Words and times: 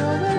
Thank 0.00 0.22
you. 0.22 0.29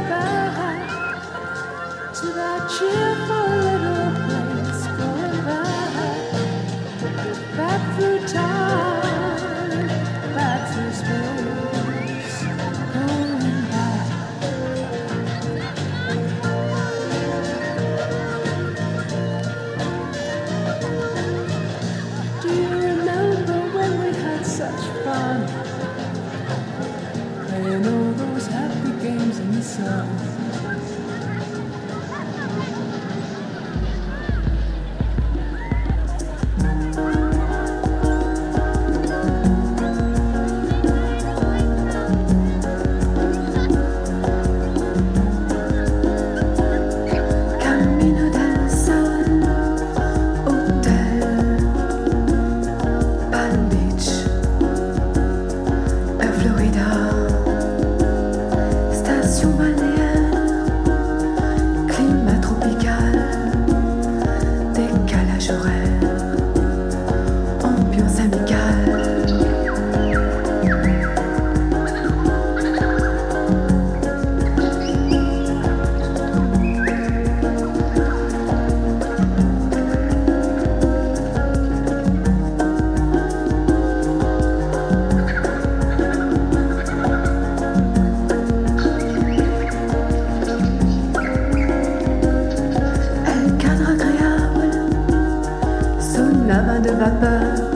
lama 96.51 96.79
de 96.83 96.91
vapeur. 96.91 97.70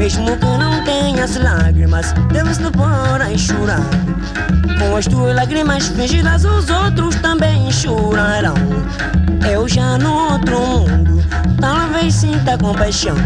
Mesmo 0.00 0.34
que 0.38 0.46
não 0.46 0.82
tenhas 0.82 1.36
lágrimas, 1.36 2.14
deves 2.32 2.56
te 2.56 2.70
pôr 2.70 3.20
a 3.20 3.36
chorar. 3.36 3.82
Com 4.78 4.96
as 4.96 5.06
tuas 5.06 5.36
lágrimas 5.36 5.88
fingidas, 5.88 6.42
os 6.42 6.70
outros 6.70 7.16
também 7.16 7.70
chorarão. 7.70 8.54
Eu 9.46 9.68
já 9.68 9.98
no 9.98 10.32
outro 10.32 10.58
mundo, 10.58 11.09
talvez 12.10 12.14
sinta 12.14 12.58
compaixão. 12.58 13.16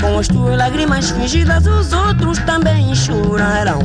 Com 0.00 0.18
as 0.18 0.28
tuas 0.28 0.56
lágrimas 0.56 1.10
fingidas, 1.10 1.66
os 1.66 1.92
outros 1.92 2.38
também 2.40 2.94
chorarão. 2.94 3.80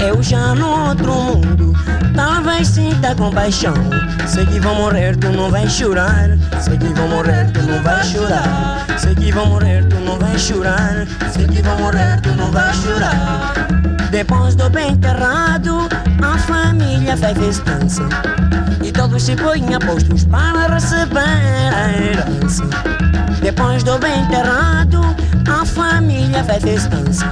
Eu 0.00 0.22
já 0.22 0.54
no 0.54 0.88
outro 0.88 1.12
mundo, 1.12 1.72
talvez 2.14 2.68
sinta 2.68 3.14
compaixão. 3.14 3.74
Sei 4.26 4.46
que 4.46 4.58
vão 4.60 4.74
morrer, 4.76 5.16
tu 5.16 5.28
não 5.30 5.50
vais 5.50 5.70
chorar. 5.70 6.30
Sei 6.60 6.78
que 6.78 6.86
vão 6.94 7.08
morrer, 7.08 7.50
tu 7.52 7.62
não 7.62 7.82
vais 7.82 8.06
chorar. 8.06 8.86
Sei 8.98 9.14
que 9.14 9.32
vão 9.32 9.46
morrer, 9.46 9.84
tu 9.86 9.96
não 9.96 10.18
vais 10.18 10.40
chorar. 10.40 11.06
Sei 11.30 11.46
que 11.46 11.62
vão 11.62 11.78
morrer, 11.78 12.20
tu 12.22 12.30
não 12.34 12.50
vais 12.50 12.76
chorar. 12.76 13.52
Depois 14.10 14.54
do 14.54 14.70
bem 14.70 14.92
enterrado, 14.92 15.88
a 16.22 16.38
família 16.38 17.16
faz 17.16 17.36
festança. 17.36 18.08
E 18.82 18.92
todos 18.92 19.22
se 19.22 19.36
põem 19.36 19.74
a 19.74 19.80
postos 19.80 20.24
para 20.24 20.72
receber 20.72 21.18
a 21.20 21.90
herança. 21.92 22.64
Depois 23.40 23.82
do 23.82 23.98
bem 23.98 24.22
enterrado, 24.22 25.00
a 25.48 25.64
família 25.64 26.42
faz 26.44 26.62
festança. 26.62 27.26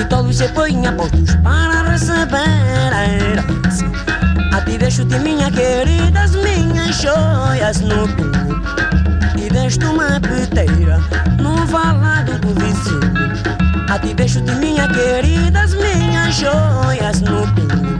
E 0.00 0.04
todos 0.04 0.36
se 0.36 0.48
põem 0.48 0.86
a 0.86 0.92
postos 0.92 1.34
para 1.36 1.82
receber 1.90 2.92
a 2.92 3.06
herança. 3.06 3.84
A 4.52 4.60
ti 4.60 4.78
deixo-te, 4.78 5.18
minha 5.18 5.50
querida, 5.50 6.22
as 6.22 6.34
minhas 6.36 6.96
joias 6.96 7.80
no 7.80 8.08
punho. 8.08 8.62
E 9.36 9.48
deixo 9.50 9.80
uma 9.90 10.20
piteira 10.20 11.00
no 11.40 11.66
valado 11.66 12.38
do 12.38 12.48
vizinho. 12.54 13.34
A 13.88 13.98
ti 13.98 14.14
deixo-te, 14.14 14.52
minha 14.52 14.88
querida, 14.88 15.60
as 15.60 15.74
minhas 15.74 16.34
joias 16.34 17.20
no 17.20 17.46
punho. 17.54 17.98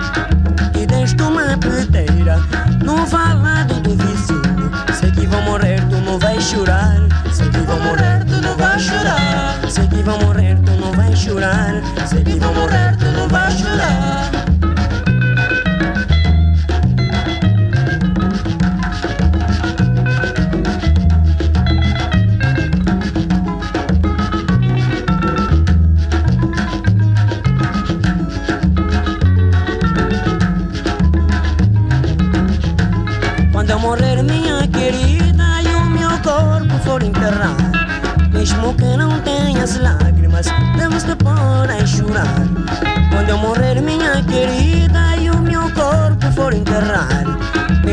E 0.81 0.87
deixo 0.87 1.16
uma 1.20 1.56
piteira 1.58 2.38
no 2.84 3.05
valado 3.06 3.75
do 3.81 3.90
vizinho. 3.90 4.70
Sei 4.99 5.11
que 5.11 5.26
vão 5.26 5.43
morrer, 5.43 5.81
tu 5.88 5.96
não 5.96 6.19
vais 6.19 6.43
chorar. 6.43 7.03
Sei 9.75 9.88
que 9.88 10.04
vão 10.04 10.16
morrer, 10.21 10.57
tu 10.64 10.71
não 10.81 10.93
vais 10.93 11.19
chorar. 11.19 11.83
Sei 12.07 12.23
que 12.23 12.38
vão 12.38 12.54
morrer, 12.54 12.97
tu 12.97 13.07
não 13.07 13.26
vais 13.26 13.54
chorar. 13.54 14.24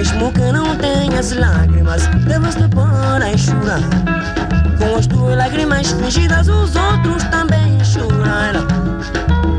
Mesmo 0.02 0.32
que 0.32 0.52
não 0.52 0.76
tenhas 0.78 1.32
lágrimas, 1.34 2.08
deves 2.26 2.56
te 2.56 2.68
pôr 2.70 3.22
a 3.22 3.38
chorar. 3.38 3.80
Com 4.80 4.98
as 4.98 5.06
tuas 5.06 5.38
lágrimas 5.38 5.92
fingidas, 5.92 6.48
os 6.48 6.76
outros 6.76 7.24
também 7.26 7.78
chorarão. 7.86 8.66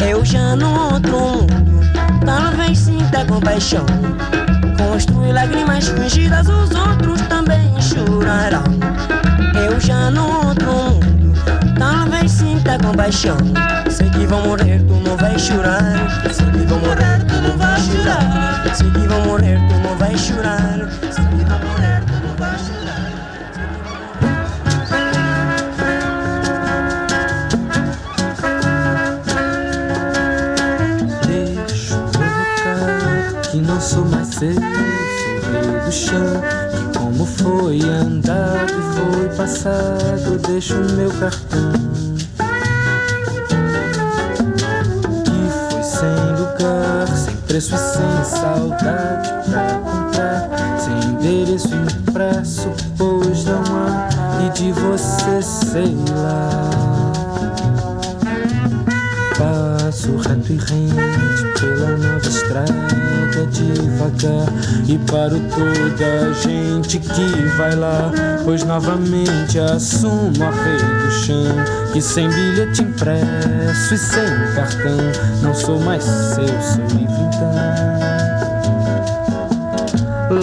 Eu 0.04 0.25
já 0.25 0.56
no 0.56 0.94
outro 0.94 1.16
mundo, 1.16 1.80
talvez 2.26 2.76
sinta 2.76 3.25
compaixão. 3.25 3.87
Com 4.78 4.94
as 4.94 5.06
tuas 5.06 5.32
lágrimas 5.32 5.87
fingidas, 5.87 6.49
os 6.49 6.75
outros 6.75 7.20
também 7.28 7.80
chorarão. 7.80 8.64
Eu 9.64 9.78
já 9.78 10.11
no 10.11 10.49
outro 10.49 10.72
mundo, 10.72 11.01
compaixão. 12.92 13.38
Sei 13.90 14.08
que 14.11 14.26
vão 14.26 14.42
morrer, 14.42 14.82
tu 14.87 14.94
não 15.08 15.16
vais 15.16 15.40
chorar. 15.40 15.82
Sei 16.32 16.46
que 16.46 16.58
vão 16.58 16.78
morrer, 16.78 17.25
tu 17.26 17.34
não 17.40 17.56
vais 17.56 17.82
chorar. 17.82 18.75
Sei 18.75 18.90
que 18.90 19.08
vão 19.08 19.25
morrer, 19.25 19.58
tu 19.68 19.75
não 19.78 19.96
vais 19.96 20.20
chorar. 20.20 20.90
Sei 21.11 21.25
vão 21.44 21.58
morrer, 21.58 22.04
tu 22.04 22.12
não 22.22 22.37
chorar. 22.58 23.00
Sou 33.80 34.04
mais 34.04 34.28
sou 34.28 34.49
rei 34.49 35.80
do 35.84 35.90
chão. 35.90 36.40
Que 36.70 36.99
como 36.99 37.26
foi 37.26 37.80
andado 37.80 38.70
e 38.70 38.82
foi 38.94 39.28
passado, 39.37 40.38
deixo 40.46 40.76
meu 40.94 41.11
cartão. 41.11 42.01
Preço 47.52 47.75
e 47.75 47.78
sem 47.78 48.25
saudade 48.25 49.28
pra 49.50 49.75
comprar, 49.80 50.49
sem 50.78 51.11
endereço 51.11 51.68
impresso, 51.75 52.73
pois 52.97 53.44
não 53.44 53.62
há. 53.76 54.09
E 54.47 54.50
de 54.54 54.73
você 54.73 55.42
sei 55.42 55.94
lá. 56.16 56.71
Passo 59.37 60.16
reto 60.16 60.50
e 60.50 60.56
rente 60.56 61.41
pela 61.62 61.97
nova 61.97 62.28
estrada 62.28 63.47
devagar. 63.52 64.52
E 64.88 64.99
paro 65.11 65.40
toda 65.50 66.28
a 66.28 66.33
gente 66.33 66.99
que 66.99 67.47
vai 67.57 67.75
lá 67.76 68.11
Pois 68.45 68.64
novamente 68.64 69.59
assumo 69.59 70.33
a 70.42 70.50
rei 70.50 70.76
do 70.76 71.11
chão 71.11 71.92
Que 71.92 72.02
sem 72.02 72.28
bilhete 72.28 72.83
impresso 72.83 73.95
e 73.95 73.99
sem 73.99 74.54
cartão 74.54 74.99
Não 75.40 75.54
sou 75.54 75.78
mais 75.81 76.02
seu, 76.02 76.47
sou 76.47 76.85
livre 76.99 77.23
então 77.23 77.54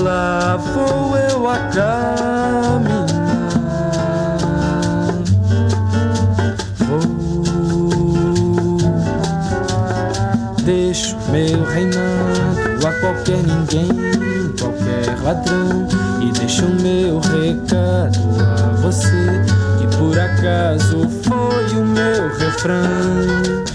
Lá 0.03 0.55
vou 0.57 1.17
eu 1.17 1.49
a 1.49 1.57
caminhar 1.57 2.28
meu 11.31 11.63
reinado 11.63 12.87
a 12.87 12.91
qualquer 12.99 13.37
ninguém, 13.43 13.87
qualquer 14.59 15.21
ladrão. 15.23 15.87
E 16.21 16.31
deixo 16.31 16.65
meu 16.81 17.19
recado 17.19 18.19
a 18.41 18.75
você, 18.81 19.41
que 19.79 19.97
por 19.97 20.19
acaso 20.19 21.07
foi 21.23 21.79
o 21.79 21.85
meu 21.85 22.27
refrão. 22.37 23.69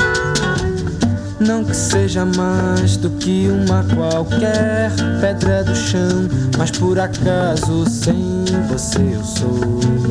Não 1.40 1.64
que 1.64 1.76
seja 1.76 2.24
mais 2.24 2.96
do 2.96 3.10
que 3.10 3.48
uma 3.48 3.84
qualquer 3.94 4.90
pedra 5.20 5.62
do 5.64 5.74
chão, 5.74 6.28
mas 6.56 6.70
por 6.70 6.98
acaso 6.98 7.84
sem 7.88 8.44
você 8.68 9.00
eu 9.14 9.22
sou 9.22 10.03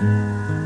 Música 0.00 0.57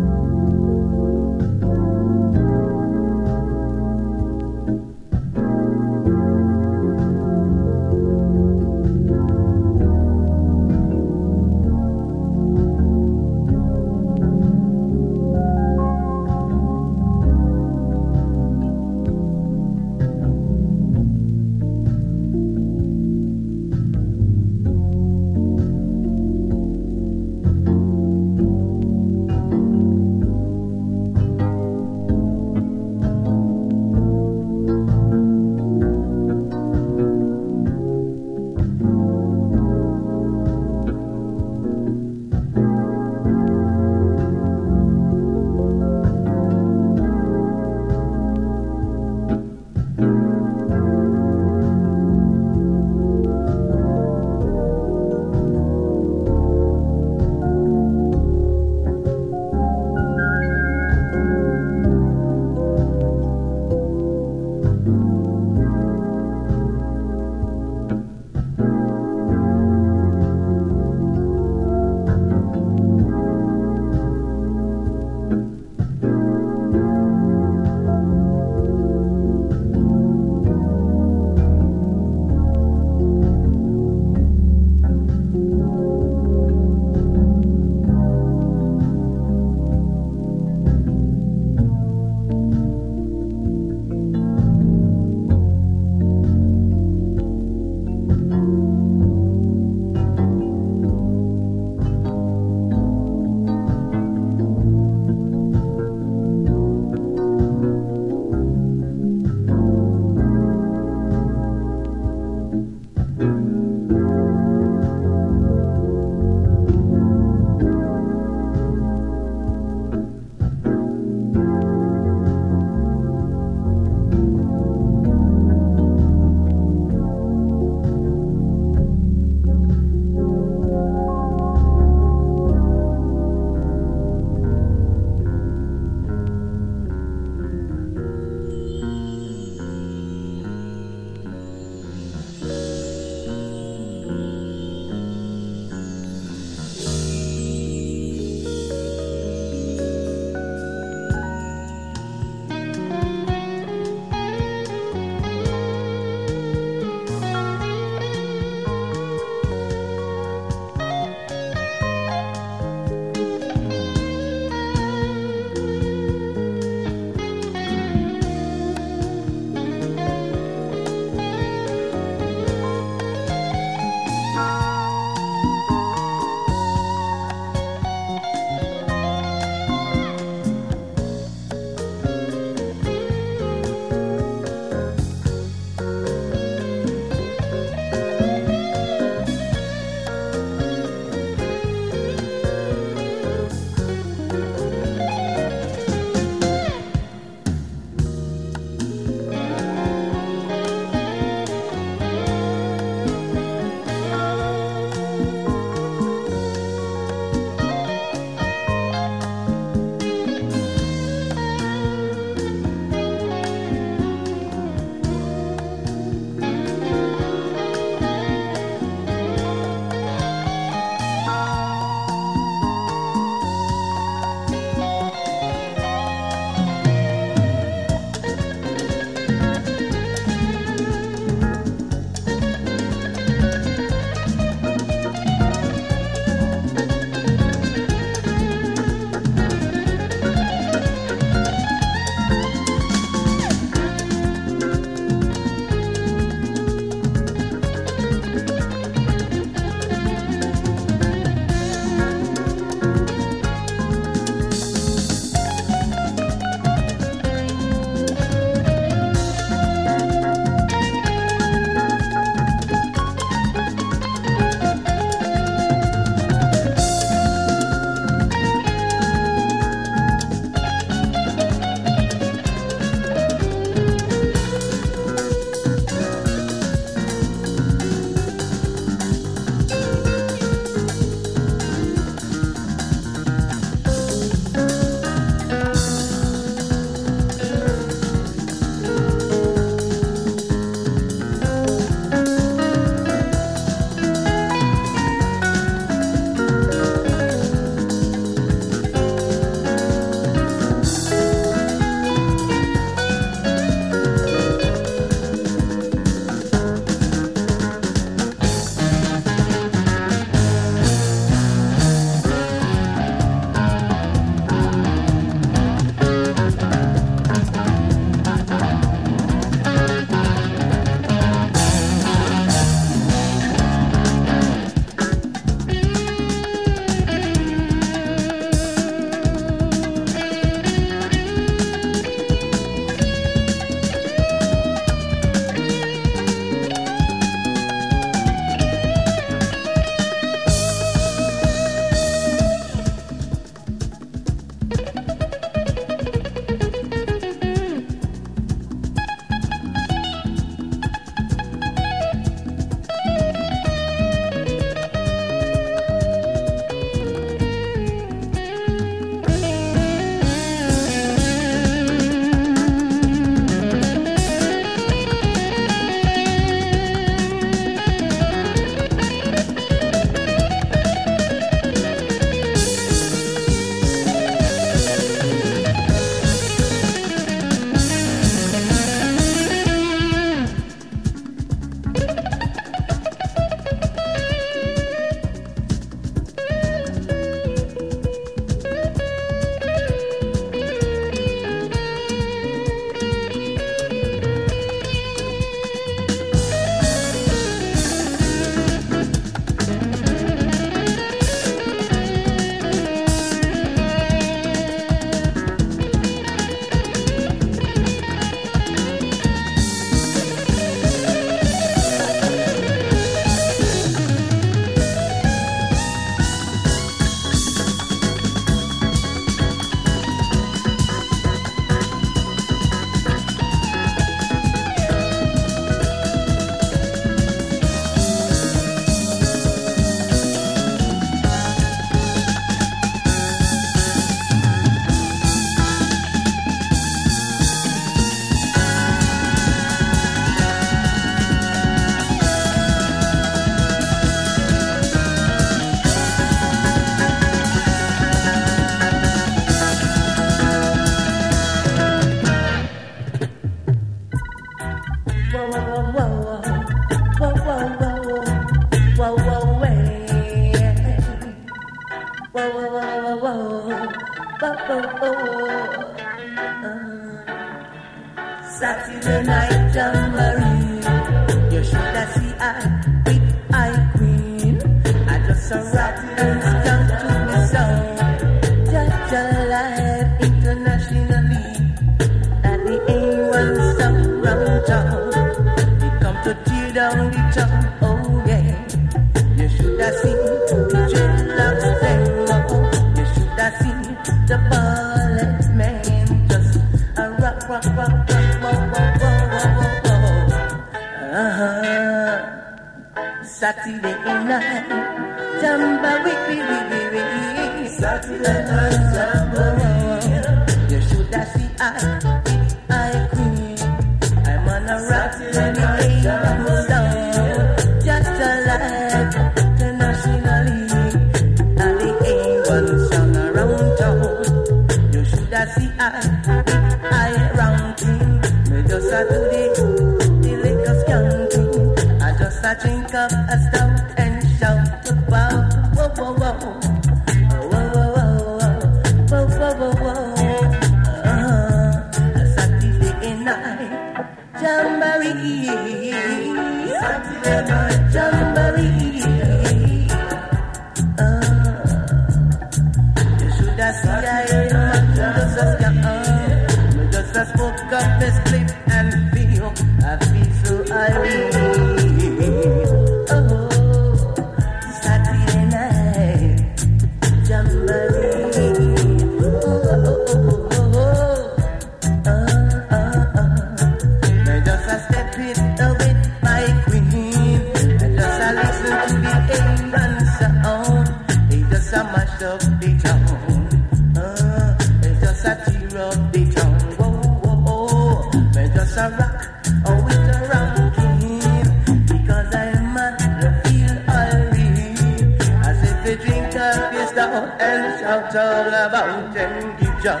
I'll 597.92 598.10
tell 598.10 598.48
about 598.48 599.14
and 599.18 599.58
give 599.60 599.84
ya 599.84 600.00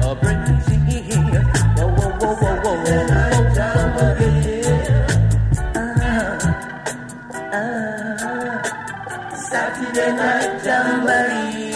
a 0.00 0.16
breezy. 0.16 0.80
Whoa, 1.76 1.88
whoa, 1.92 2.08
whoa, 2.16 2.34
whoa, 2.34 2.54
whoa. 2.64 2.84
Then 2.84 3.10
I'll 3.12 3.54
tell 3.54 3.92
about 3.92 4.16
Saturday 9.36 10.12
night 10.16 10.64
jamboree. 10.64 11.69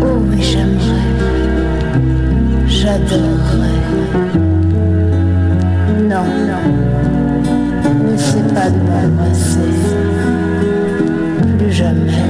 Oh, 0.00 0.18
mais 0.30 0.40
j'aimerais, 0.40 1.04
j'adorerais. 2.66 3.82
Non, 6.08 6.24
non, 6.48 6.64
ne 8.10 8.16
sais 8.16 8.54
pas 8.54 8.70
de 8.70 8.78
m'embrasser, 8.78 9.74
plus 11.58 11.72
jamais. 11.72 12.24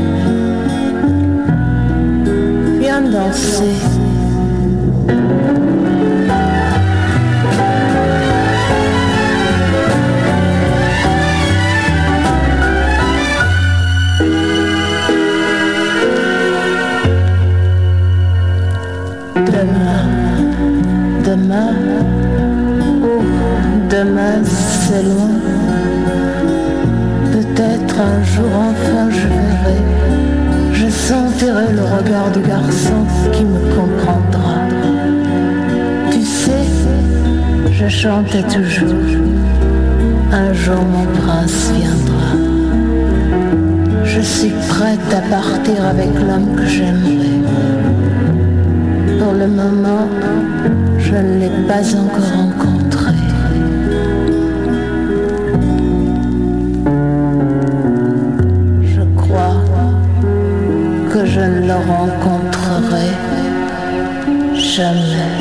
Viens 2.81 3.03
danser. 3.03 3.96
Loin. 24.95 25.31
Peut-être 27.33 28.01
un 28.01 28.23
jour 28.23 28.51
enfin 28.55 29.11
je 29.11 29.27
verrai, 29.27 29.81
je 30.73 30.89
sentirai 30.89 31.73
le 31.73 31.83
regard 31.83 32.31
du 32.31 32.41
garçon 32.41 33.05
qui 33.33 33.45
me 33.45 33.59
comprendra. 33.75 34.61
Tu 36.11 36.23
sais, 36.23 36.67
je 37.73 37.89
chantais 37.89 38.43
toujours, 38.43 38.95
un 40.33 40.53
jour 40.53 40.83
mon 40.83 41.07
prince 41.21 41.73
viendra. 41.75 42.33
Je 44.05 44.21
suis 44.21 44.53
prête 44.69 45.13
à 45.13 45.21
partir 45.29 45.85
avec 45.85 46.15
l'homme 46.15 46.55
que 46.57 46.67
j'aimerais. 46.67 47.43
Pour 49.19 49.33
le 49.33 49.49
moment, 49.49 50.09
je 50.99 51.15
ne 51.15 51.41
l'ai 51.41 51.51
pas 51.67 51.83
encore 51.97 52.33
rencontré. 52.35 52.86
Jamais. 64.77 65.36